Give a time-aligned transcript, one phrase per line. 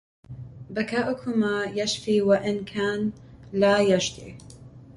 [0.69, 3.11] بكاؤكما يشفي وإن كان
[3.53, 4.37] لا يجدي